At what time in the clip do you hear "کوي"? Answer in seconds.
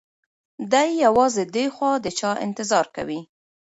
2.95-3.21